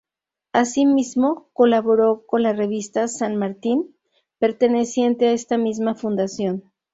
Asimismo, 0.51 1.51
colaboró 1.53 2.25
con 2.25 2.41
la 2.41 2.53
revista 2.53 3.07
"San 3.07 3.35
Martín", 3.35 3.95
perteneciente 4.39 5.27
a 5.27 5.33
esta 5.33 5.59
misma 5.59 5.93
fundación. 5.93 6.63